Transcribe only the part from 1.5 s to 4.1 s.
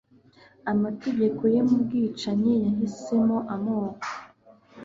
ye mubwicanyi yahisemo amoko